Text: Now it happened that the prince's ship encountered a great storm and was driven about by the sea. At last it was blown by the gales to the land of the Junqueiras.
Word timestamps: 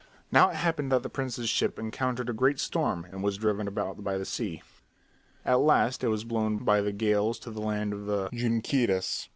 Now 0.31 0.49
it 0.49 0.55
happened 0.55 0.91
that 0.91 1.03
the 1.03 1.11
prince's 1.11 1.47
ship 1.47 1.77
encountered 1.77 2.27
a 2.27 2.33
great 2.33 2.59
storm 2.59 3.05
and 3.11 3.21
was 3.21 3.37
driven 3.37 3.67
about 3.67 4.03
by 4.03 4.17
the 4.17 4.25
sea. 4.25 4.63
At 5.45 5.59
last 5.59 6.03
it 6.03 6.07
was 6.07 6.23
blown 6.23 6.57
by 6.63 6.81
the 6.81 6.91
gales 6.91 7.37
to 7.41 7.51
the 7.51 7.61
land 7.61 7.93
of 7.93 8.07
the 8.07 8.27
Junqueiras. 8.33 9.27